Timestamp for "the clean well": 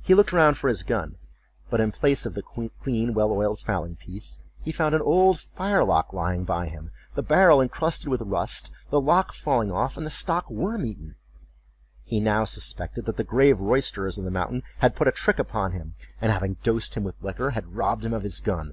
2.32-3.30